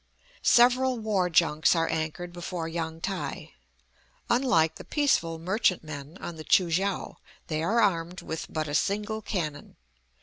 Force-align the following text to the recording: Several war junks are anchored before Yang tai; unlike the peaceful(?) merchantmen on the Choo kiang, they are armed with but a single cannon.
Several 0.41 0.97
war 0.97 1.29
junks 1.29 1.75
are 1.75 1.87
anchored 1.87 2.33
before 2.33 2.67
Yang 2.67 3.01
tai; 3.01 3.51
unlike 4.31 4.73
the 4.77 4.83
peaceful(?) 4.83 5.37
merchantmen 5.37 6.17
on 6.17 6.37
the 6.37 6.43
Choo 6.43 6.69
kiang, 6.69 7.17
they 7.45 7.61
are 7.61 7.79
armed 7.79 8.23
with 8.23 8.47
but 8.51 8.67
a 8.67 8.73
single 8.73 9.21
cannon. 9.21 9.75